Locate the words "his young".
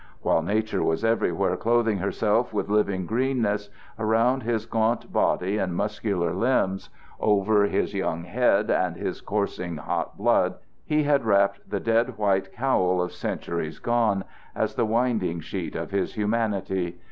7.65-8.23